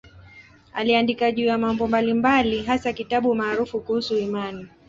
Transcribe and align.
Aliandika 0.73 1.31
juu 1.31 1.45
ya 1.45 1.57
mambo 1.57 1.87
mbalimbali, 1.87 2.63
hasa 2.63 2.93
kitabu 2.93 3.35
maarufu 3.35 3.79
kuhusu 3.81 4.17
imani. 4.17 4.67